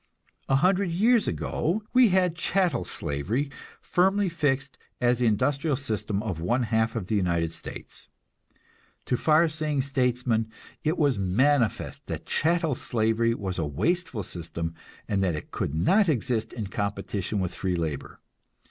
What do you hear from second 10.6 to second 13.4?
it was manifest that chattel slavery